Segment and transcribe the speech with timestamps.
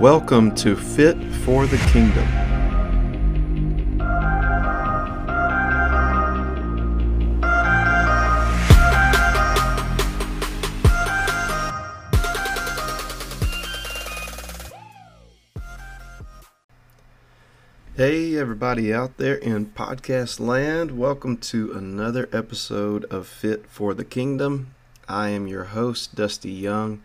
[0.00, 2.26] Welcome to Fit for the Kingdom.
[17.96, 20.98] Hey, everybody out there in podcast land.
[20.98, 24.74] Welcome to another episode of Fit for the Kingdom.
[25.08, 27.00] I am your host, Dusty Young,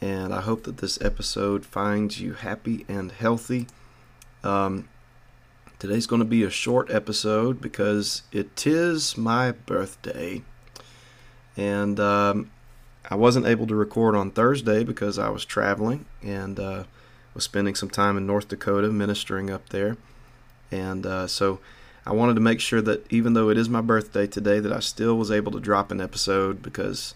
[0.00, 3.66] and I hope that this episode finds you happy and healthy.
[4.44, 4.88] Um,
[5.78, 10.42] today's going to be a short episode because it is my birthday,
[11.56, 12.50] and um,
[13.10, 16.84] I wasn't able to record on Thursday because I was traveling and uh,
[17.34, 19.96] was spending some time in North Dakota ministering up there.
[20.72, 21.60] And uh, so
[22.04, 24.80] I wanted to make sure that even though it is my birthday today, that I
[24.80, 27.14] still was able to drop an episode because,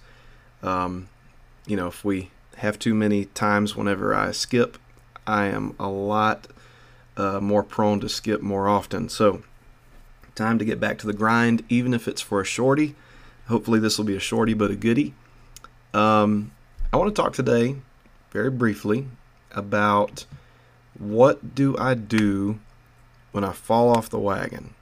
[0.62, 1.08] um,
[1.66, 4.78] you know, if we have too many times whenever I skip,
[5.26, 6.46] I am a lot
[7.16, 9.08] uh, more prone to skip more often.
[9.08, 9.42] So
[10.34, 12.94] time to get back to the grind, even if it's for a shorty.
[13.48, 15.14] Hopefully, this will be a shorty but a goodie.
[15.92, 16.52] Um,
[16.92, 17.76] I want to talk today,
[18.30, 19.06] very briefly,
[19.52, 20.24] about
[20.98, 22.60] what do I do
[23.32, 24.74] when I fall off the wagon?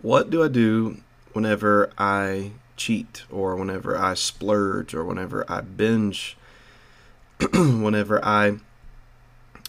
[0.00, 0.98] What do I do
[1.32, 6.36] whenever I cheat or whenever I splurge or whenever I binge?
[7.52, 8.58] whenever I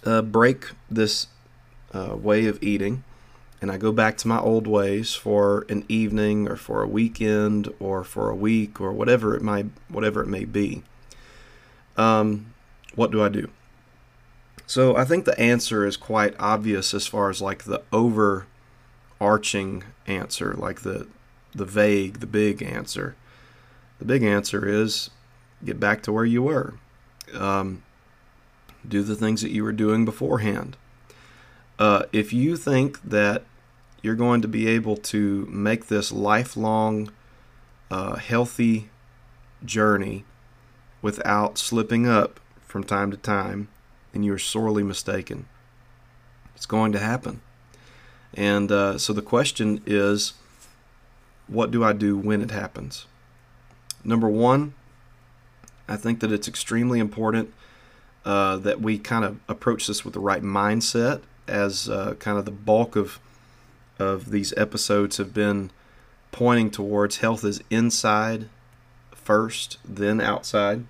[0.06, 1.28] uh, break this
[1.94, 3.04] uh, way of eating
[3.64, 7.74] and I go back to my old ways for an evening or for a weekend
[7.80, 10.84] or for a week or whatever it might whatever it may be.
[11.96, 12.54] Um,
[12.96, 13.50] what do I do?
[14.66, 20.54] So I think the answer is quite obvious as far as like the overarching answer,
[20.58, 21.08] like the
[21.54, 23.16] the vague, the big answer.
[24.00, 25.10] The big answer is
[25.64, 26.76] get back to where you were.
[27.34, 27.84] Um,
[28.88, 30.76] do the things that you were doing beforehand.
[31.80, 33.44] Uh, if you think that
[34.02, 37.12] you're going to be able to make this lifelong,
[37.90, 38.90] uh, healthy
[39.64, 40.26] journey
[41.02, 43.70] without slipping up from time to time,
[44.12, 45.48] then you're sorely mistaken.
[46.56, 47.42] It's going to happen.
[48.34, 50.34] And uh, so the question is
[51.48, 53.06] what do I do when it happens?
[54.04, 54.74] Number one,
[55.88, 57.54] I think that it's extremely important
[58.26, 62.46] uh, that we kind of approach this with the right mindset, as uh, kind of
[62.46, 63.20] the bulk of
[64.00, 65.70] of these episodes have been
[66.32, 68.50] pointing towards health is inside
[69.12, 70.84] first, then outside.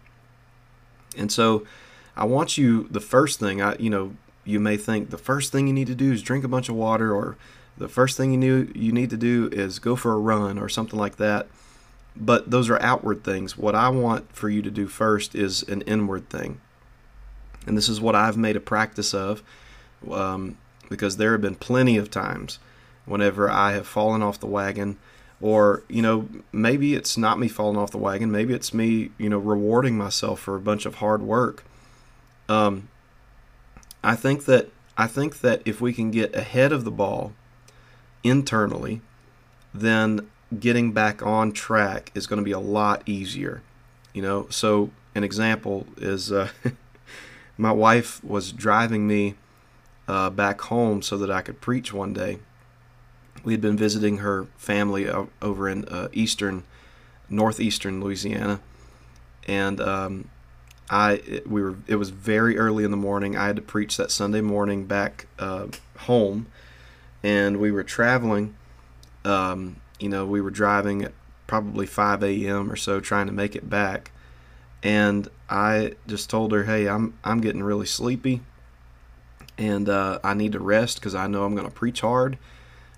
[1.17, 1.65] And so
[2.15, 4.15] I want you the first thing I you know
[4.45, 6.75] you may think the first thing you need to do is drink a bunch of
[6.75, 7.37] water or
[7.77, 10.69] the first thing you knew you need to do is go for a run or
[10.69, 11.47] something like that.
[12.15, 13.57] But those are outward things.
[13.57, 16.61] What I want for you to do first is an inward thing.
[17.65, 19.41] And this is what I've made a practice of
[20.11, 20.57] um,
[20.89, 22.59] because there have been plenty of times
[23.05, 24.97] whenever I have fallen off the wagon
[25.41, 29.29] or you know maybe it's not me falling off the wagon maybe it's me you
[29.29, 31.63] know rewarding myself for a bunch of hard work
[32.47, 32.87] um,
[34.03, 37.33] I think that I think that if we can get ahead of the ball
[38.23, 39.01] internally,
[39.73, 40.29] then
[40.59, 43.61] getting back on track is going to be a lot easier.
[44.13, 46.49] You know, so an example is uh,
[47.57, 49.35] my wife was driving me
[50.07, 52.39] uh, back home so that I could preach one day.
[53.43, 55.09] We had been visiting her family
[55.41, 56.63] over in uh, eastern,
[57.29, 58.61] northeastern Louisiana,
[59.47, 60.29] and um,
[60.89, 63.35] I we were it was very early in the morning.
[63.35, 65.67] I had to preach that Sunday morning back uh,
[65.99, 66.47] home,
[67.23, 68.55] and we were traveling.
[69.25, 71.13] Um, you know, we were driving at
[71.47, 72.71] probably 5 a.m.
[72.71, 74.11] or so, trying to make it back.
[74.81, 78.41] And I just told her, "Hey, I'm I'm getting really sleepy,
[79.57, 82.37] and uh, I need to rest because I know I'm going to preach hard.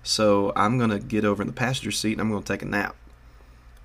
[0.02, 2.62] So I'm going to get over in the passenger seat and I'm going to take
[2.62, 2.96] a nap."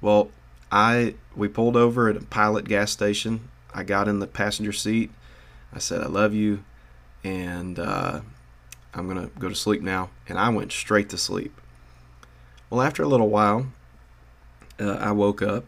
[0.02, 0.32] Well,
[0.72, 5.12] I we pulled over at a Pilot gas station I got in the passenger seat.
[5.74, 6.64] I said, I love you,
[7.24, 8.22] and uh,
[8.94, 10.10] I'm going to go to sleep now.
[10.28, 11.60] And I went straight to sleep.
[12.70, 13.68] Well, after a little while,
[14.80, 15.66] uh, I woke up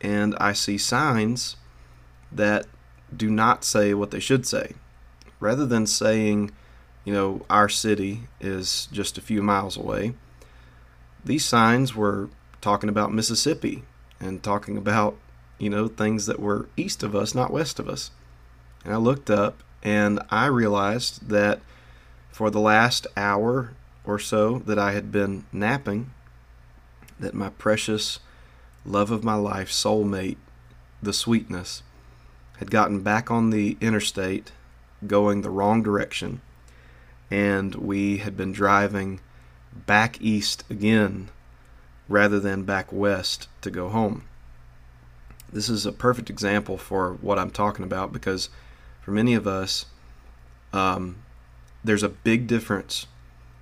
[0.00, 1.56] and I see signs
[2.30, 2.66] that
[3.14, 4.72] do not say what they should say.
[5.40, 6.50] Rather than saying,
[7.04, 10.14] you know, our city is just a few miles away,
[11.24, 12.28] these signs were
[12.60, 13.84] talking about Mississippi
[14.20, 15.16] and talking about
[15.58, 18.10] you know, things that were east of us, not west of us.
[18.84, 21.60] And I looked up and I realized that
[22.34, 26.10] for the last hour or so that I had been napping,
[27.20, 28.18] that my precious
[28.84, 30.38] love of my life, soulmate,
[31.00, 31.84] the sweetness,
[32.58, 34.50] had gotten back on the interstate
[35.06, 36.40] going the wrong direction,
[37.30, 39.20] and we had been driving
[39.86, 41.28] back east again
[42.08, 44.24] rather than back west to go home.
[45.52, 48.48] This is a perfect example for what I'm talking about because
[49.02, 49.86] for many of us,
[50.72, 51.23] um,
[51.84, 53.06] there's a big difference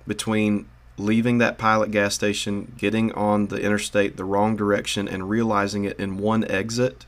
[0.07, 0.67] between
[0.97, 5.99] leaving that pilot gas station, getting on the interstate the wrong direction, and realizing it
[5.99, 7.05] in one exit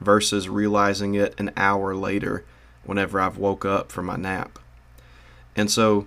[0.00, 2.44] versus realizing it an hour later
[2.84, 4.58] whenever I've woke up from my nap.
[5.56, 6.06] And so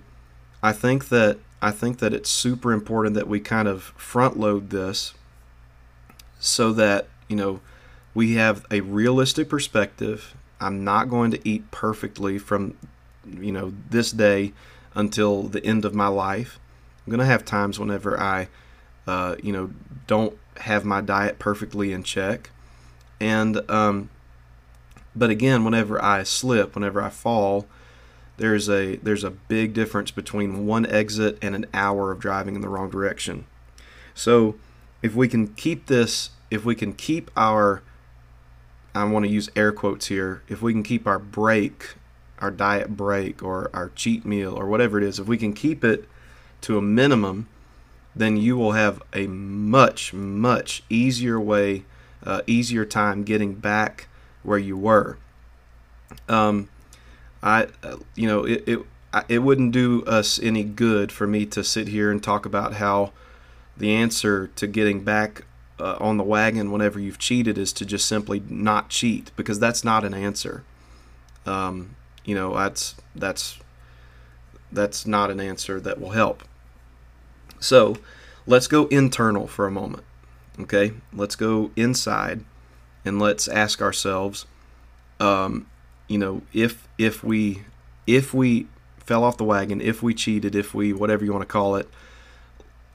[0.62, 4.70] I think that I think that it's super important that we kind of front load
[4.70, 5.12] this
[6.38, 7.60] so that, you know,
[8.14, 10.34] we have a realistic perspective.
[10.58, 12.76] I'm not going to eat perfectly from,
[13.24, 14.52] you know, this day
[14.94, 16.58] until the end of my life.
[17.06, 18.48] I'm going to have times whenever I,
[19.06, 19.70] uh, you know,
[20.06, 22.50] don't have my diet perfectly in check.
[23.20, 24.10] And, um,
[25.14, 27.66] but again, whenever I slip, whenever I fall,
[28.40, 32.62] there's a there's a big difference between one exit and an hour of driving in
[32.62, 33.44] the wrong direction.
[34.14, 34.56] So
[35.02, 37.82] if we can keep this, if we can keep our
[38.94, 41.94] I want to use air quotes here, if we can keep our break,
[42.40, 45.84] our diet break or our cheat meal or whatever it is, if we can keep
[45.84, 46.08] it
[46.62, 47.48] to a minimum,
[48.14, 51.84] then you will have a much, much easier way,
[52.24, 54.08] uh, easier time getting back
[54.42, 55.16] where you were.
[56.28, 56.68] Um,
[57.42, 57.68] I,
[58.14, 58.80] you know, it, it
[59.28, 63.12] it wouldn't do us any good for me to sit here and talk about how
[63.76, 65.44] the answer to getting back
[65.80, 69.82] uh, on the wagon whenever you've cheated is to just simply not cheat because that's
[69.82, 70.62] not an answer.
[71.46, 73.58] Um, you know, that's that's
[74.72, 76.44] that's not an answer that will help.
[77.58, 77.96] So,
[78.46, 80.04] let's go internal for a moment.
[80.58, 82.44] Okay, let's go inside
[83.04, 84.46] and let's ask ourselves,
[85.18, 85.66] um,
[86.08, 87.62] you know, if if we
[88.06, 88.66] if we
[88.98, 91.88] fell off the wagon, if we cheated, if we whatever you want to call it,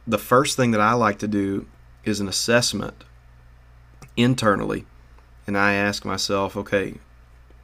[0.05, 1.67] the first thing that I like to do
[2.03, 3.03] is an assessment
[4.15, 4.85] internally,
[5.47, 6.95] and I ask myself, okay,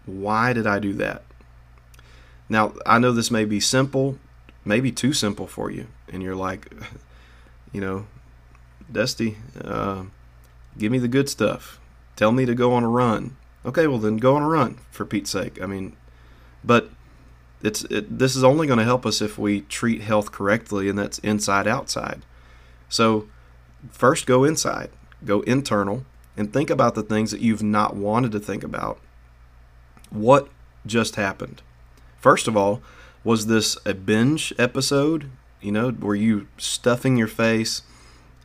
[0.06, 1.24] why did I do that?
[2.52, 4.18] Now, I know this may be simple,
[4.66, 6.70] maybe too simple for you, and you're like,
[7.72, 8.08] you know,
[8.92, 10.04] Dusty, uh,
[10.78, 11.80] give me the good stuff.
[12.18, 13.38] Tell me to go on a run.
[13.66, 15.62] Okay, well then go on a run for Pete's sake.
[15.62, 15.96] I mean,
[16.62, 16.90] but
[17.64, 21.00] it's it, this is only going to help us if we treat health correctly, and
[21.00, 22.22] that's inside outside.
[22.90, 23.30] So
[23.92, 24.90] first, go inside,
[25.24, 26.04] go internal,
[26.36, 29.00] and think about the things that you've not wanted to think about.
[30.10, 30.50] What
[30.86, 31.62] just happened?
[32.22, 32.82] First of all,
[33.24, 35.30] was this a binge episode?
[35.60, 37.82] You know, were you stuffing your face,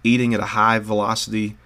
[0.03, 1.57] eating at a high velocity?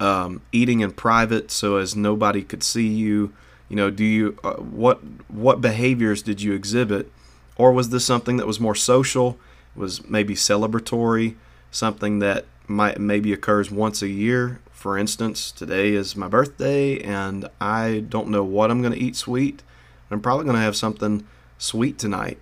[0.00, 3.32] um, eating in private so as nobody could see you?
[3.68, 7.12] You know, do you uh, what what behaviors did you exhibit,
[7.56, 9.38] or was this something that was more social?
[9.76, 11.36] Was maybe celebratory,
[11.70, 14.60] something that might maybe occurs once a year.
[14.72, 19.14] For instance, today is my birthday, and I don't know what I'm going to eat
[19.14, 19.62] sweet.
[20.10, 21.26] I'm probably going to have something
[21.60, 22.38] sweet tonight.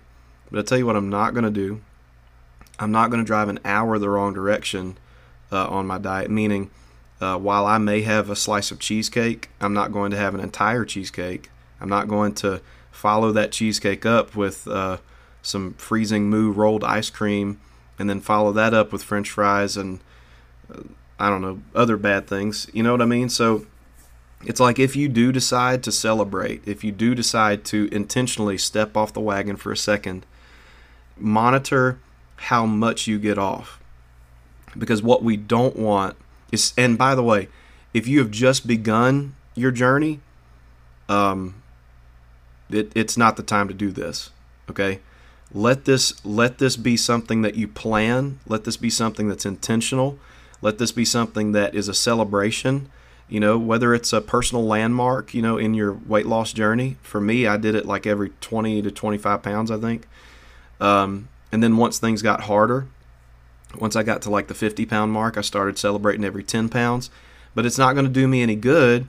[0.49, 1.81] But I tell you what, I'm not going to do.
[2.79, 4.97] I'm not going to drive an hour the wrong direction
[5.51, 6.31] uh, on my diet.
[6.31, 6.71] Meaning,
[7.21, 10.39] uh, while I may have a slice of cheesecake, I'm not going to have an
[10.39, 11.51] entire cheesecake.
[11.79, 14.97] I'm not going to follow that cheesecake up with uh,
[15.41, 17.59] some freezing moo rolled ice cream
[17.97, 19.99] and then follow that up with french fries and
[20.73, 20.81] uh,
[21.19, 22.69] I don't know, other bad things.
[22.73, 23.27] You know what I mean?
[23.27, 23.65] So
[24.45, 28.95] it's like if you do decide to celebrate, if you do decide to intentionally step
[28.95, 30.25] off the wagon for a second,
[31.17, 31.99] monitor
[32.37, 33.81] how much you get off.
[34.77, 36.15] Because what we don't want
[36.51, 37.49] is, and by the way,
[37.93, 40.21] if you have just begun your journey,
[41.09, 41.61] um,
[42.69, 44.29] it, it's not the time to do this.
[44.69, 44.99] Okay,
[45.51, 48.39] let this let this be something that you plan.
[48.47, 50.19] Let this be something that's intentional.
[50.61, 52.89] Let this be something that is a celebration.
[53.29, 56.97] You know, whether it's a personal landmark, you know, in your weight loss journey.
[57.01, 60.07] For me, I did it like every 20 to 25 pounds, I think.
[60.79, 62.87] Um, and then once things got harder,
[63.79, 67.09] once I got to like the 50 pound mark, I started celebrating every 10 pounds.
[67.53, 69.07] But it's not going to do me any good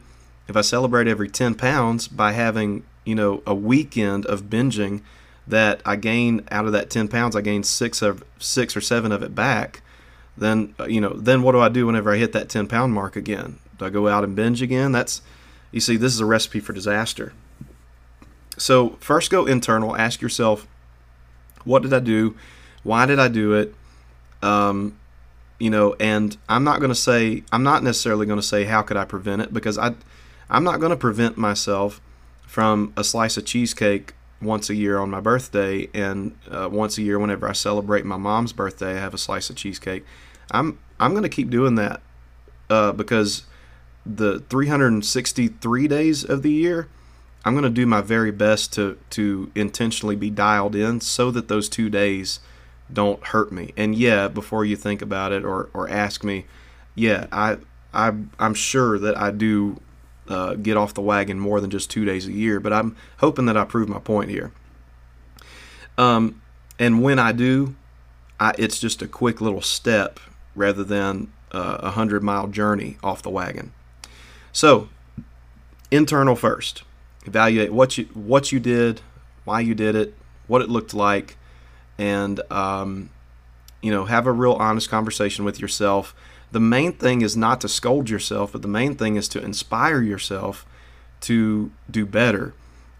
[0.49, 5.03] if I celebrate every 10 pounds by having, you know, a weekend of binging
[5.47, 9.13] that I gain out of that 10 pounds, I gain six of six or seven
[9.13, 9.83] of it back.
[10.37, 12.93] Then, uh, you know, then what do I do whenever I hit that 10 pound
[12.93, 13.59] mark again?
[13.81, 14.93] Do I go out and binge again?
[14.93, 15.23] That's,
[15.73, 17.33] you see, this is a recipe for disaster.
[18.57, 20.69] So, first go internal, ask yourself,
[21.65, 22.37] what did I do?
[22.83, 23.75] Why did I do it?
[24.43, 24.99] Um,
[25.59, 28.83] you know, and I'm not going to say I'm not necessarily going to say how
[28.83, 29.95] could I prevent it because I
[30.49, 32.01] I'm not going to prevent myself
[32.47, 37.03] from a slice of cheesecake once a year on my birthday, and uh, once a
[37.03, 40.05] year whenever I celebrate my mom's birthday, I have a slice of cheesecake.
[40.51, 42.01] I'm I'm gonna keep doing that
[42.71, 43.45] uh, because
[44.17, 46.89] the 363 days of the year,
[47.45, 51.69] I'm gonna do my very best to to intentionally be dialed in so that those
[51.69, 52.41] two days
[52.93, 53.73] don't hurt me.
[53.77, 56.47] And yeah, before you think about it or or ask me,
[56.95, 57.59] yeah, I
[57.95, 59.81] I I'm sure that I do
[60.29, 62.61] uh, get off the wagon more than just two days a year.
[62.61, 64.53] But I'm hoping that I prove my point here.
[65.97, 66.41] Um,
[66.79, 67.75] and when I do,
[68.39, 70.21] I, it's just a quick little step
[70.55, 73.73] rather than uh, a hundred mile journey off the wagon.
[74.53, 74.89] So,
[75.91, 76.83] internal first.
[77.27, 79.03] Evaluate what you what you did,
[79.45, 80.15] why you did it,
[80.47, 81.37] what it looked like,
[81.99, 83.11] and um,
[83.83, 86.15] you know have a real honest conversation with yourself
[86.53, 90.03] the main thing is not to scold yourself, but the main thing is to inspire
[90.03, 90.67] yourself
[91.23, 92.55] to do better.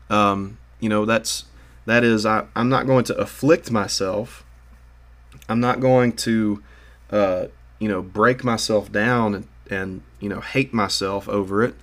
[0.09, 1.45] Um, you know, that's
[1.87, 4.45] that is I, I'm not going to afflict myself.
[5.49, 6.63] I'm not going to
[7.11, 7.47] uh,
[7.79, 11.75] you know break myself down and, and you know hate myself over it.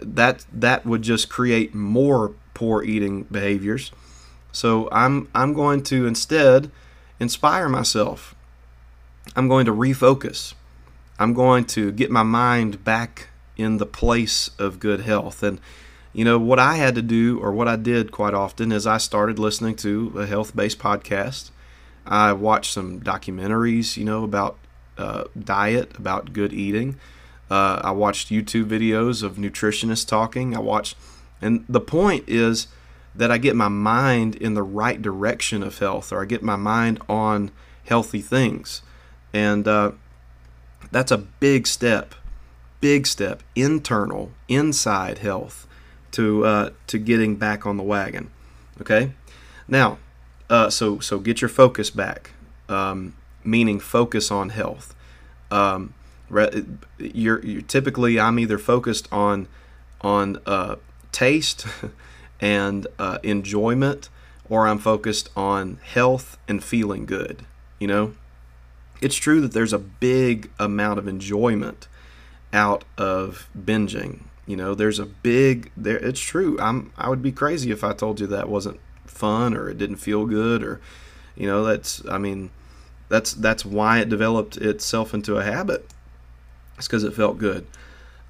[0.00, 3.92] That that would just create more poor eating behaviors.
[4.52, 6.70] So I'm I'm going to instead
[7.20, 8.34] inspire myself.
[9.34, 10.54] I'm going to refocus.
[11.18, 15.42] I'm going to get my mind back in the place of good health.
[15.42, 15.60] And,
[16.12, 18.98] you know, what I had to do, or what I did quite often, is I
[18.98, 21.50] started listening to a health based podcast.
[22.06, 24.58] I watched some documentaries, you know, about
[24.98, 26.98] uh, diet, about good eating.
[27.50, 30.56] Uh, I watched YouTube videos of nutritionists talking.
[30.56, 30.96] I watched,
[31.40, 32.68] and the point is
[33.14, 36.56] that I get my mind in the right direction of health, or I get my
[36.56, 37.50] mind on
[37.84, 38.82] healthy things.
[39.32, 39.92] And, uh,
[40.90, 42.14] that's a big step,
[42.80, 45.66] big step, internal, inside health
[46.12, 48.30] to uh, to getting back on the wagon.
[48.80, 49.12] Okay,
[49.68, 49.98] now,
[50.48, 52.30] uh, so so get your focus back,
[52.68, 53.14] um,
[53.46, 54.94] meaning focus on health.
[55.50, 55.94] Um,
[56.30, 59.48] you're, you're, typically I'm either focused on
[60.00, 60.76] on uh,
[61.12, 61.66] taste
[62.40, 64.08] and uh, enjoyment,
[64.48, 67.46] or I'm focused on health and feeling good.
[67.78, 68.14] You know,
[69.00, 71.88] it's true that there's a big amount of enjoyment
[72.52, 74.24] out of binging.
[74.46, 75.98] You know, there's a big there.
[75.98, 76.56] It's true.
[76.60, 79.96] I'm I would be crazy if I told you that wasn't fun or it didn't
[79.96, 80.80] feel good or,
[81.36, 82.50] you know, that's I mean,
[83.08, 85.88] that's that's why it developed itself into a habit.
[86.76, 87.66] It's because it felt good.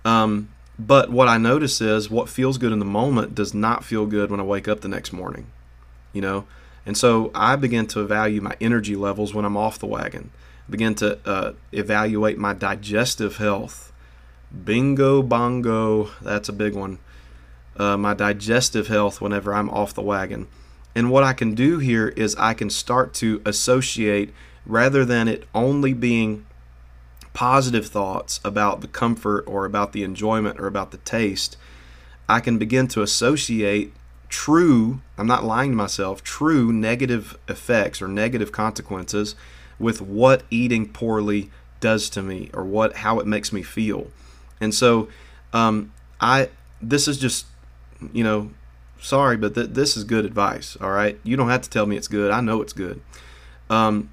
[0.05, 4.07] Um, but what I notice is what feels good in the moment does not feel
[4.07, 5.47] good when I wake up the next morning.
[6.13, 6.47] You know,
[6.85, 10.31] and so I begin to value my energy levels when I'm off the wagon
[10.69, 13.93] begin to uh, evaluate my digestive health.
[14.65, 16.99] Bingo, bongo, that's a big one.
[17.77, 20.49] Uh, my digestive health whenever I'm off the wagon.
[20.95, 24.33] And what I can do here is I can start to associate
[24.67, 26.45] rather than it only being
[27.33, 31.57] positive thoughts about the comfort or about the enjoyment or about the taste.
[32.29, 33.93] I can begin to associate
[34.29, 39.35] true, I'm not lying to myself, true negative effects or negative consequences
[39.79, 44.09] with what eating poorly does to me or what how it makes me feel.
[44.61, 45.09] And so
[45.53, 46.49] um, I
[46.81, 47.47] this is just
[48.13, 48.51] you know
[49.01, 50.77] sorry, but th- this is good advice.
[50.81, 52.31] All right, you don't have to tell me it's good.
[52.31, 53.01] I know it's good.
[53.69, 54.11] Um,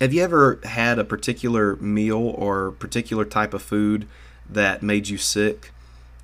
[0.00, 4.08] have you ever had a particular meal or particular type of food
[4.48, 5.72] that made you sick,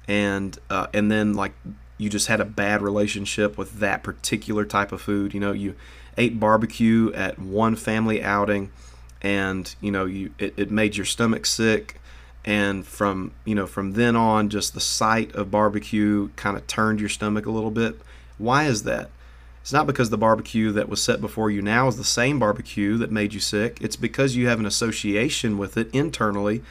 [0.09, 1.52] and uh, and then like
[1.99, 5.35] you just had a bad relationship with that particular type of food?
[5.35, 5.75] You know, you
[6.16, 8.71] ate barbecue at one family outing
[9.21, 12.00] and you know you it, it made your stomach sick.
[12.45, 17.00] And from you know from then on just the sight of barbecue kind of turned
[17.00, 18.00] your stomach a little bit.
[18.38, 19.11] Why is that
[19.66, 22.96] it's not because the barbecue that was set before you now is the same barbecue
[22.99, 23.78] that made you sick.
[23.80, 26.62] It's because you have an association with it internally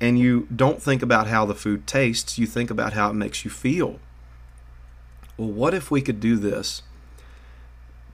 [0.00, 2.38] and you don't think about how the food tastes.
[2.38, 3.98] You think about how it makes you feel.
[5.36, 6.82] Well what if we could do this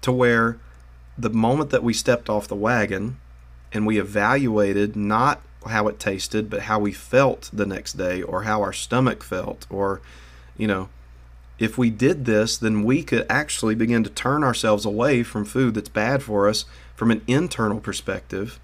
[0.00, 0.56] to where
[1.18, 3.18] the moment that we stepped off the wagon
[3.70, 8.44] and we evaluated not how it tasted, but how we felt the next day or
[8.44, 10.00] how our stomach felt, or,
[10.56, 10.88] you know,
[11.62, 15.74] if we did this, then we could actually begin to turn ourselves away from food
[15.74, 16.64] that's bad for us
[16.94, 18.60] from an internal perspective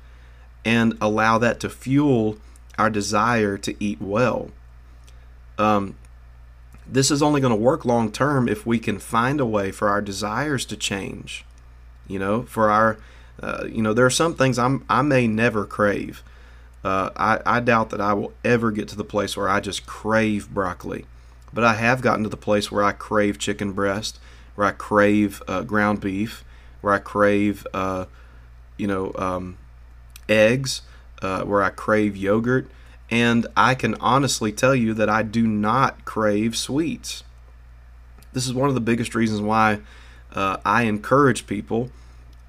[0.64, 2.36] and allow that to fuel
[2.78, 4.50] our desire to eat well.
[5.56, 5.96] Um,
[6.86, 9.88] this is only going to work long term if we can find a way for
[9.88, 11.44] our desires to change
[12.08, 12.98] you know, for our,
[13.40, 16.24] uh, you know, there are some things I'm I may never crave.
[16.82, 19.86] Uh, I, I doubt that I will ever get to the place where I just
[19.86, 21.04] crave broccoli,
[21.52, 24.18] but I have gotten to the place where I crave chicken breast,
[24.54, 26.44] where I crave uh, ground beef,
[26.80, 28.06] where I crave, uh,
[28.76, 29.58] you know, um,
[30.28, 30.82] eggs,
[31.22, 32.70] uh, where I crave yogurt,
[33.10, 37.24] and I can honestly tell you that I do not crave sweets.
[38.32, 39.80] This is one of the biggest reasons why
[40.32, 41.90] uh, I encourage people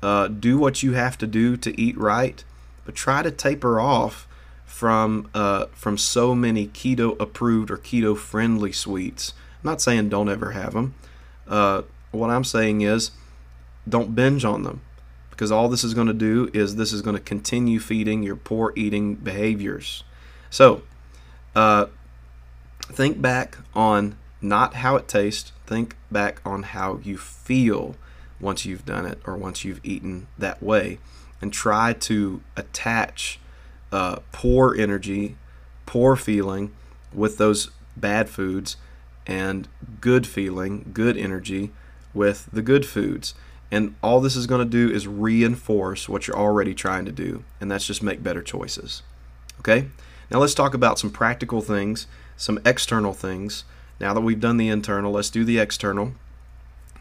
[0.03, 2.43] uh, do what you have to do to eat right,
[2.85, 4.27] but try to taper off
[4.79, 9.33] from uh, from so many keto approved or keto friendly sweets.
[9.61, 10.95] I'm not saying don't ever have them.
[11.45, 11.81] Uh,
[12.11, 13.11] what I'm saying is
[13.89, 14.79] don't binge on them
[15.31, 18.37] because all this is going to do is this is going to continue feeding your
[18.37, 20.05] poor eating behaviors.
[20.49, 20.83] So,
[21.57, 21.87] uh,
[22.83, 27.97] think back on not how it tastes, think back on how you feel
[28.39, 30.99] once you've done it or once you've eaten that way,
[31.41, 33.41] and try to attach
[33.91, 35.35] uh, poor energy,
[35.85, 36.71] poor feeling
[37.13, 38.77] with those bad foods,
[39.25, 39.67] and
[40.01, 41.71] good feeling, good energy
[42.13, 43.33] with the good foods.
[43.71, 47.43] And all this is going to do is reinforce what you're already trying to do,
[47.61, 49.03] and that's just make better choices.
[49.59, 49.87] Okay?
[50.31, 53.63] Now let's talk about some practical things, some external things.
[53.99, 56.13] Now that we've done the internal, let's do the external.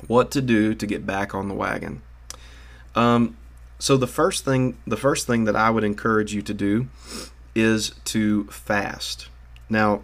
[0.06, 2.02] What to do to get back on the wagon.
[2.94, 3.36] Um,
[3.78, 6.88] so the first thing, the first thing that I would encourage you to do
[7.54, 9.28] is to fast.
[9.68, 10.02] Now,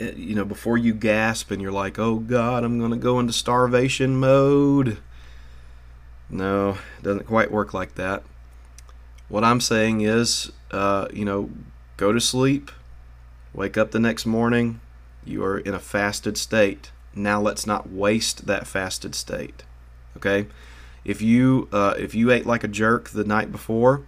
[0.00, 3.20] eh, you know, before you gasp and you're like, "Oh God, I'm going to go
[3.20, 4.98] into starvation mode."
[6.30, 8.22] No, it doesn't quite work like that.
[9.28, 11.50] What I'm saying is, uh, you know,
[11.96, 12.70] go to sleep,
[13.54, 14.80] wake up the next morning,
[15.24, 16.90] you are in a fasted state.
[17.14, 19.64] Now let's not waste that fasted state.
[20.16, 20.46] Okay?
[21.08, 24.02] If you uh, if you ate like a jerk the night before,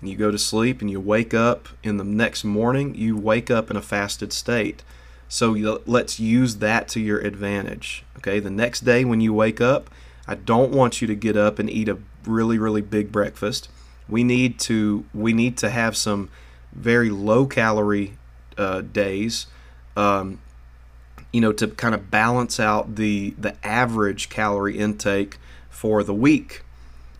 [0.00, 3.50] and you go to sleep and you wake up in the next morning, you wake
[3.50, 4.82] up in a fasted state.
[5.28, 8.02] So you, let's use that to your advantage.
[8.16, 8.40] Okay?
[8.40, 9.90] The next day when you wake up,
[10.26, 13.68] I don't want you to get up and eat a really really big breakfast.
[14.08, 16.30] We need to we need to have some
[16.72, 18.14] very low calorie
[18.56, 19.48] uh, days,
[19.98, 20.40] um,
[21.30, 25.36] you know, to kind of balance out the the average calorie intake
[25.78, 26.62] for the week.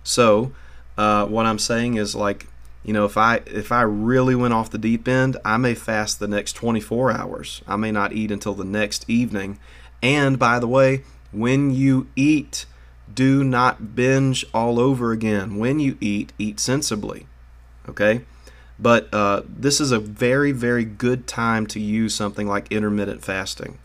[0.03, 0.53] So,
[0.97, 2.47] uh, what I'm saying is like,
[2.85, 6.19] you know, if I if I really went off the deep end, I may fast
[6.19, 7.63] the next 24 hours.
[7.67, 9.59] I may not eat until the next evening.
[10.03, 12.67] And by the way, when you eat
[13.13, 15.57] do not binge all over again.
[15.57, 17.27] When you eat, eat sensibly.
[17.89, 18.23] Okay?
[18.79, 23.79] But uh, this is a very, very good time to use something like intermittent fasting.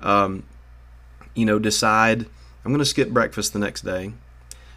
[0.00, 0.44] Um,
[1.34, 2.26] you know, decide
[2.64, 4.12] I'm going to skip breakfast the next day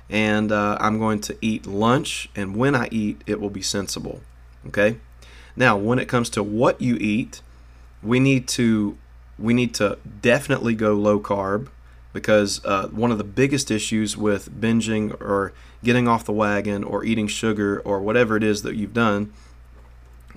[0.10, 4.22] and uh, I'm going to eat lunch, and when I eat, it will be sensible.
[4.68, 4.98] Okay?
[5.56, 7.42] Now, when it comes to what you eat,
[8.02, 8.98] we need to
[9.40, 11.68] we need to definitely go low carb
[12.12, 17.04] because uh, one of the biggest issues with binging or getting off the wagon or
[17.04, 19.32] eating sugar or whatever it is that you've done,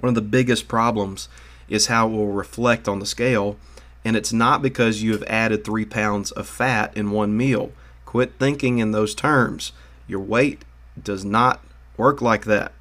[0.01, 1.31] one of the biggest problems
[1.67, 3.57] is how it will reflect on the scale.
[4.05, 7.73] And it's not because you have added three pounds of fat in one meal.
[8.07, 9.73] Quit thinking in those terms.
[10.07, 10.65] Your weight
[11.03, 11.63] does not
[11.97, 12.73] work like that.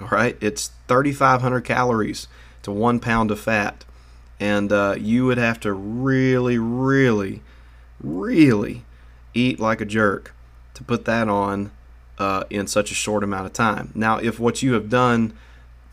[0.00, 2.26] All right, it's 3,500 calories
[2.62, 3.84] to one pound of fat,
[4.40, 7.42] and uh, you would have to really, really
[8.04, 8.84] really
[9.32, 10.34] eat like a jerk
[10.74, 11.70] to put that on
[12.18, 13.90] uh, in such a short amount of time.
[13.94, 15.36] Now, if what you have done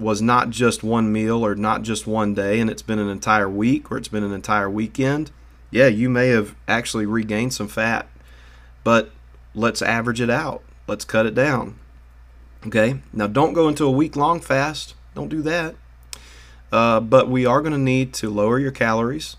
[0.01, 3.49] was not just one meal or not just one day and it's been an entire
[3.49, 5.31] week or it's been an entire weekend,
[5.69, 8.07] yeah, you may have actually regained some fat,
[8.83, 9.11] but
[9.55, 10.63] let's average it out.
[10.87, 11.79] Let's cut it down.
[12.67, 14.95] Okay, now don't go into a week long fast.
[15.15, 15.75] Don't do that.
[16.71, 19.35] Uh, but we are going to need to lower your calories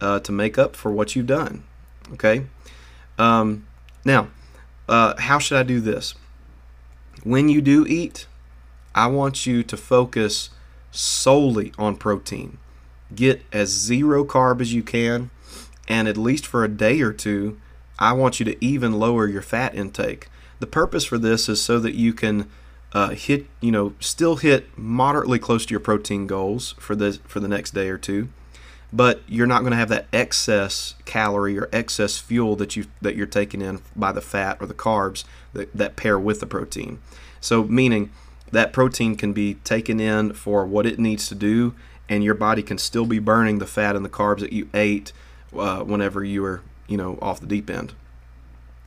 [0.00, 1.64] uh, to make up for what you've done.
[2.12, 2.46] Okay.
[3.18, 3.66] Um,
[4.04, 4.28] now,
[4.88, 6.14] uh, how should I do this?
[7.22, 8.26] When you do eat,
[8.94, 10.50] I want you to focus
[10.90, 12.58] solely on protein.
[13.14, 15.30] Get as zero carb as you can,
[15.88, 17.60] and at least for a day or two,
[17.98, 20.28] I want you to even lower your fat intake.
[20.58, 22.48] The purpose for this is so that you can
[22.92, 27.40] uh, hit, you know, still hit moderately close to your protein goals for the for
[27.40, 28.28] the next day or two,
[28.92, 33.16] but you're not going to have that excess calorie or excess fuel that you that
[33.16, 36.98] you're taking in by the fat or the carbs that, that pair with the protein.
[37.40, 38.10] So meaning
[38.52, 41.74] that protein can be taken in for what it needs to do,
[42.08, 45.12] and your body can still be burning the fat and the carbs that you ate
[45.56, 47.92] uh, whenever you were you know off the deep end.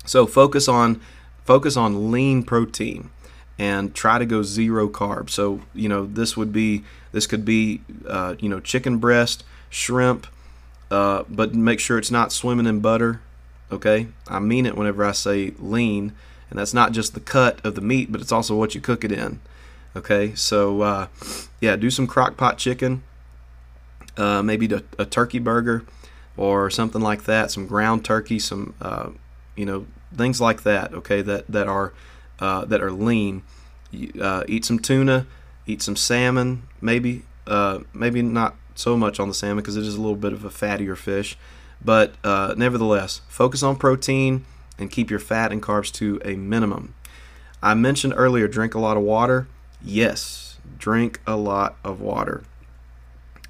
[0.05, 1.01] So focus on
[1.45, 3.09] focus on lean protein
[3.57, 5.29] and try to go zero carb.
[5.29, 10.27] So you know this would be this could be uh, you know chicken breast shrimp,
[10.91, 13.21] uh, but make sure it's not swimming in butter.
[13.71, 16.13] Okay, I mean it whenever I say lean,
[16.49, 19.03] and that's not just the cut of the meat, but it's also what you cook
[19.03, 19.39] it in.
[19.95, 21.07] Okay, so uh,
[21.61, 23.03] yeah, do some crock pot chicken,
[24.17, 25.85] uh, maybe a, a, turkey burger
[26.35, 29.09] or something like that, some ground turkey, some uh,
[29.55, 30.93] you know things like that.
[30.93, 31.93] Okay, that that are
[32.39, 33.43] uh, that are lean.
[34.19, 35.27] Uh, eat some tuna,
[35.67, 39.93] eat some salmon, maybe uh, maybe not so much on the salmon because it is
[39.93, 41.37] a little bit of a fattier fish.
[41.85, 42.15] But
[42.57, 44.45] nevertheless, focus on protein
[44.79, 46.95] and keep your fat and carbs to a minimum.
[47.61, 49.47] I mentioned earlier, drink a lot of water.
[49.83, 52.43] Yes, drink a lot of water.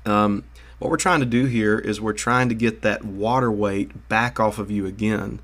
[0.05, 0.43] Um,
[0.79, 4.39] what we're trying to do here is we're trying to get that water weight back
[4.39, 5.39] off of you again,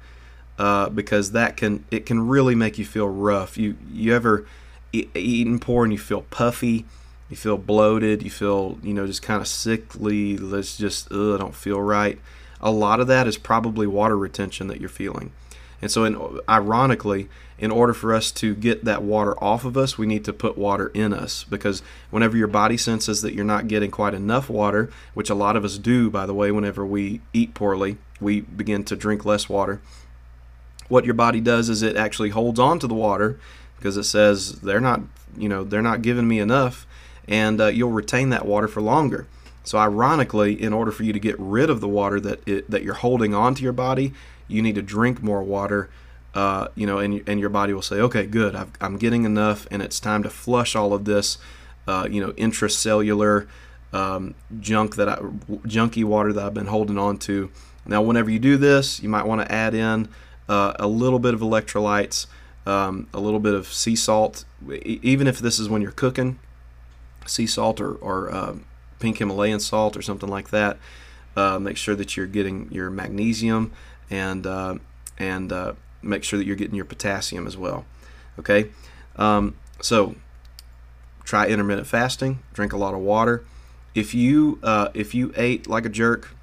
[0.57, 3.57] uh, because that can it can really make you feel rough.
[3.57, 4.45] You you ever
[4.91, 6.85] eat, eating poor and you feel puffy,
[7.29, 10.37] you feel bloated, you feel you know just kind of sickly.
[10.37, 12.19] Let's just ugh, I don't feel right
[12.61, 15.31] a lot of that is probably water retention that you're feeling.
[15.81, 19.97] And so, in, ironically, in order for us to get that water off of us,
[19.97, 23.67] we need to put water in us because whenever your body senses that you're not
[23.67, 27.21] getting quite enough water, which a lot of us do, by the way, whenever we
[27.33, 29.81] eat poorly, we begin to drink less water.
[30.87, 33.39] What your body does is it actually holds on to the water
[33.77, 35.01] because it says they're not,
[35.37, 36.87] you know, they're not giving me enough,
[37.27, 39.27] and uh, you'll retain that water for longer.
[39.63, 42.83] So ironically, in order for you to get rid of the water that it, that
[42.83, 44.13] you're holding onto your body,
[44.49, 45.89] you need to drink more water.
[46.33, 49.65] Uh, you know, and and your body will say, okay, good, i am getting enough,
[49.71, 51.37] and it's time to flush all of this,
[51.87, 53.47] uh, you know, intracellular
[53.93, 57.49] um, junk that I, junky water that I've been holding on to.
[57.85, 60.09] Now, whenever you do this, you might want to add in
[60.47, 62.27] uh, a little bit of electrolytes,
[62.65, 64.45] um, a little bit of sea salt,
[64.83, 66.39] even if this is when you're cooking,
[67.25, 68.65] sea salt or, or um,
[68.99, 70.77] pink Himalayan salt or something like that.
[71.35, 73.71] Uh, make sure that you're getting your magnesium
[74.09, 74.75] and uh,
[75.17, 77.85] and uh, make sure that you're getting your potassium as well.
[78.37, 78.71] Okay,
[79.15, 80.15] um, so
[81.23, 82.39] try intermittent fasting.
[82.53, 83.43] Drink a lot of water.
[83.95, 86.35] If you uh, if you ate like a jerk,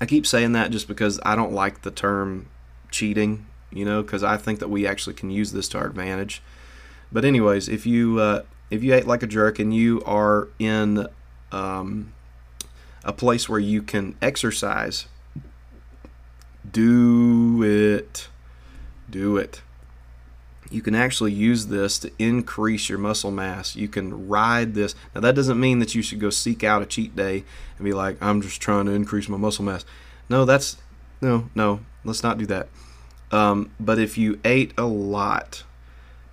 [0.00, 2.48] I keep saying that just because I don't like the term
[2.90, 3.46] cheating.
[3.70, 6.40] You know, because I think that we actually can use this to our advantage.
[7.12, 11.06] But anyways, if you uh, if you ate like a jerk and you are in
[11.52, 12.12] um,
[13.04, 15.06] a place where you can exercise,
[16.76, 18.28] do it.
[19.08, 19.62] Do it.
[20.70, 23.76] You can actually use this to increase your muscle mass.
[23.76, 24.94] You can ride this.
[25.14, 27.44] Now, that doesn't mean that you should go seek out a cheat day
[27.78, 29.86] and be like, I'm just trying to increase my muscle mass.
[30.28, 30.76] No, that's,
[31.22, 32.68] no, no, let's not do that.
[33.32, 35.62] Um, but if you ate a lot,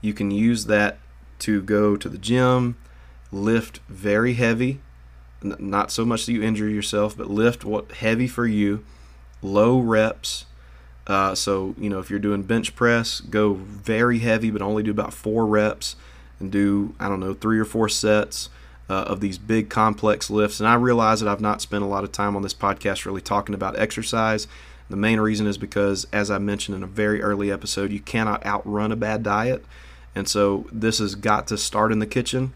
[0.01, 0.97] you can use that
[1.39, 2.75] to go to the gym,
[3.31, 4.81] lift very heavy,
[5.41, 8.83] not so much that you injure yourself, but lift what heavy for you,
[9.43, 10.45] low reps.
[11.05, 14.91] Uh, so you know if you're doing bench press, go very heavy, but only do
[14.91, 15.95] about four reps,
[16.39, 18.49] and do I don't know three or four sets
[18.89, 20.59] uh, of these big complex lifts.
[20.59, 23.21] And I realize that I've not spent a lot of time on this podcast really
[23.21, 24.47] talking about exercise.
[24.89, 28.45] The main reason is because, as I mentioned in a very early episode, you cannot
[28.45, 29.65] outrun a bad diet.
[30.15, 32.53] And so this has got to start in the kitchen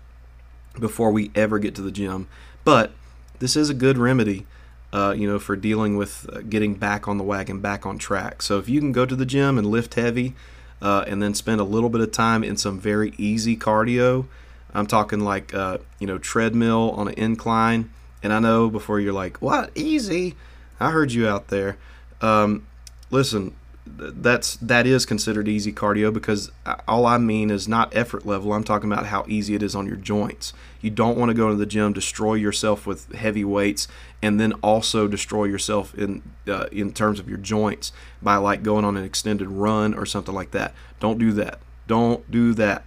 [0.80, 2.28] before we ever get to the gym.
[2.64, 2.92] But
[3.40, 4.46] this is a good remedy,
[4.94, 8.42] uh, you know, for dealing with uh, getting back on the wagon, back on track.
[8.42, 10.34] So if you can go to the gym and lift heavy,
[10.82, 14.26] uh, and then spend a little bit of time in some very easy cardio,
[14.74, 17.92] I'm talking like uh, you know treadmill on an incline.
[18.24, 20.36] And I know before you're like, what easy?
[20.80, 21.78] I heard you out there.
[22.22, 22.66] Um,
[23.12, 23.56] listen,
[23.96, 26.52] that's that is considered easy cardio because
[26.88, 28.54] all I mean is not effort level.
[28.54, 30.54] I'm talking about how easy it is on your joints.
[30.82, 33.88] You don't want to go to the gym, destroy yourself with heavy weights,
[34.22, 38.86] and then also destroy yourself in uh, in terms of your joints by like going
[38.86, 40.74] on an extended run or something like that.
[41.00, 41.60] Don't do that.
[41.88, 42.84] Don't do that.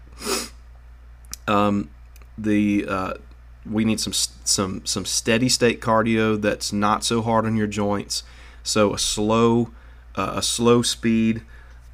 [1.49, 1.91] Um,
[2.37, 3.15] the uh,
[3.69, 8.23] we need some some some steady state cardio that's not so hard on your joints.
[8.63, 9.71] So a slow
[10.17, 11.43] uh, a slow speed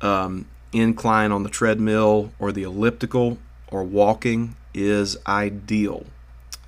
[0.01, 3.39] um, incline on the treadmill or the elliptical
[3.71, 6.05] or walking is ideal.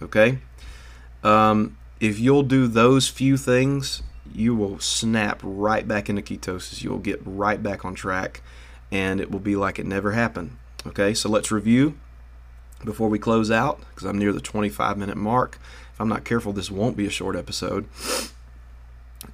[0.00, 0.38] Okay?
[1.22, 6.82] Um, if you'll do those few things, you will snap right back into ketosis.
[6.82, 8.42] You'll get right back on track
[8.90, 10.56] and it will be like it never happened.
[10.86, 11.98] Okay, so let's review
[12.84, 15.58] before we close out because I'm near the 25 minute mark.
[15.92, 17.86] If I'm not careful, this won't be a short episode.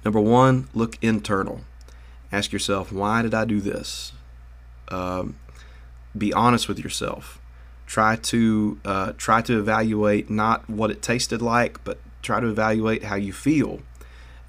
[0.03, 1.61] Number one, look internal.
[2.37, 4.11] Ask yourself, why did I do this?
[4.89, 5.25] Um,
[6.23, 7.23] be honest with yourself.
[7.87, 13.01] Try to uh, try to evaluate not what it tasted like, but try to evaluate
[13.09, 13.73] how you feel.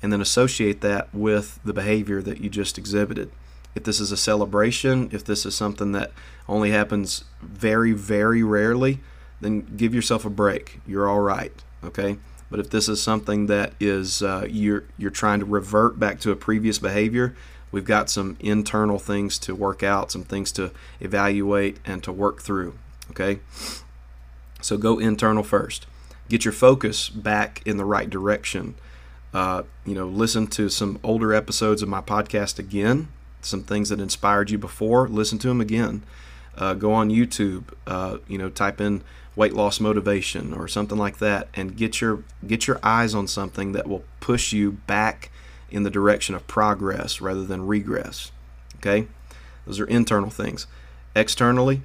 [0.02, 3.30] and then associate that with the behavior that you just exhibited.
[3.74, 6.12] If this is a celebration, if this is something that
[6.48, 9.00] only happens very, very rarely,
[9.40, 10.80] then give yourself a break.
[10.86, 11.52] You're all right,
[11.84, 12.18] okay?
[12.50, 16.30] But if this is something that is uh, you're you're trying to revert back to
[16.30, 17.34] a previous behavior,
[17.70, 22.42] we've got some internal things to work out, some things to evaluate and to work
[22.42, 22.78] through.
[23.10, 23.40] Okay,
[24.60, 25.86] so go internal first.
[26.28, 28.74] Get your focus back in the right direction.
[29.32, 33.08] Uh, you know, listen to some older episodes of my podcast again.
[33.42, 36.02] Some things that inspired you before, listen to them again.
[36.56, 37.64] Uh, go on YouTube.
[37.86, 39.02] Uh, you know, type in
[39.36, 43.72] weight loss motivation or something like that, and get your get your eyes on something
[43.72, 45.30] that will push you back
[45.70, 48.30] in the direction of progress rather than regress.
[48.76, 49.06] Okay,
[49.66, 50.66] those are internal things.
[51.14, 51.82] Externally,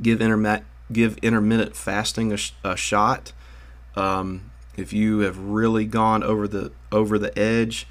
[0.00, 3.32] give intermittent give intermittent fasting a, sh- a shot.
[3.96, 7.86] Um, if you have really gone over the over the edge,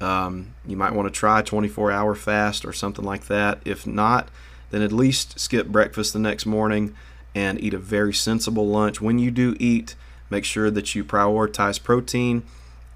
[0.00, 3.60] um, you might want to try 24 hour fast or something like that.
[3.64, 4.28] If not,
[4.70, 6.94] then at least skip breakfast the next morning
[7.34, 9.00] and eat a very sensible lunch.
[9.00, 9.94] When you do eat,
[10.30, 12.42] make sure that you prioritize protein,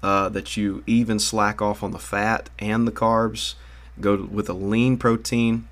[0.03, 3.55] uh, that you even slack off on the fat and the carbs.
[3.99, 5.67] Go with a lean protein.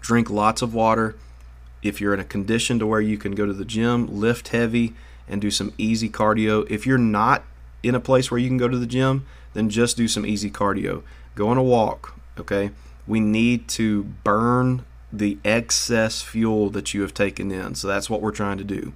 [0.00, 1.16] Drink lots of water.
[1.82, 4.94] If you're in a condition to where you can go to the gym, lift heavy
[5.28, 6.68] and do some easy cardio.
[6.70, 7.44] If you're not
[7.82, 10.50] in a place where you can go to the gym, then just do some easy
[10.50, 11.02] cardio.
[11.34, 12.70] Go on a walk, okay?
[13.06, 17.74] We need to burn the excess fuel that you have taken in.
[17.74, 18.92] So that's what we're trying to do.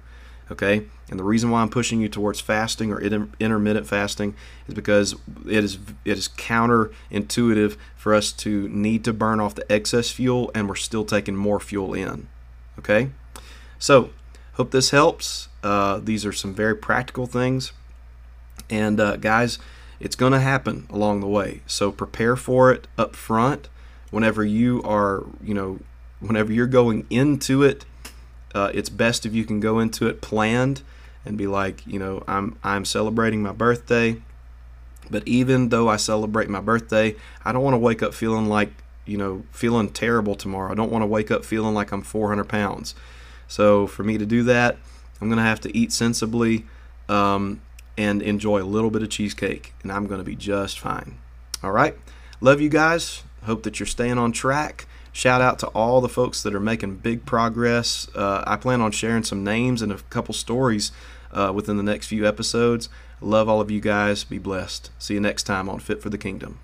[0.51, 0.83] Okay?
[1.09, 4.35] And the reason why I'm pushing you towards fasting or inter- intermittent fasting
[4.67, 9.69] is because it is it is counterintuitive for us to need to burn off the
[9.71, 12.27] excess fuel and we're still taking more fuel in.
[12.77, 13.09] Okay?
[13.79, 14.11] So,
[14.53, 15.47] hope this helps.
[15.63, 17.71] Uh, these are some very practical things.
[18.69, 19.57] And uh, guys,
[19.99, 21.61] it's going to happen along the way.
[21.67, 23.69] So prepare for it up front
[24.09, 25.79] whenever you are, you know,
[26.19, 27.85] whenever you're going into it,
[28.53, 30.81] uh, it's best if you can go into it planned
[31.25, 34.21] and be like, you know, I'm I'm celebrating my birthday,
[35.09, 38.71] but even though I celebrate my birthday, I don't want to wake up feeling like,
[39.05, 40.71] you know, feeling terrible tomorrow.
[40.71, 42.95] I don't want to wake up feeling like I'm 400 pounds.
[43.47, 44.77] So for me to do that,
[45.19, 46.65] I'm gonna have to eat sensibly
[47.07, 47.61] um,
[47.97, 51.17] and enjoy a little bit of cheesecake, and I'm gonna be just fine.
[51.63, 51.95] All right,
[52.39, 53.23] love you guys.
[53.43, 54.87] Hope that you're staying on track.
[55.13, 58.07] Shout out to all the folks that are making big progress.
[58.15, 60.91] Uh, I plan on sharing some names and a couple stories
[61.31, 62.87] uh, within the next few episodes.
[63.19, 64.23] Love all of you guys.
[64.23, 64.89] Be blessed.
[64.97, 66.59] See you next time on Fit for the Kingdom.